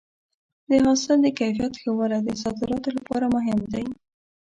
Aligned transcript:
د 0.69 0.71
حاصل 0.85 1.17
د 1.23 1.27
کیفیت 1.39 1.73
ښه 1.81 1.91
والی 1.99 2.19
د 2.23 2.29
صادراتو 2.41 2.89
لپاره 2.97 3.25
مهم 3.35 3.59
دی. 3.73 3.85